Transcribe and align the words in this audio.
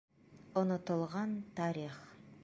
Онотолған 0.61 1.35
тарих. 1.59 2.01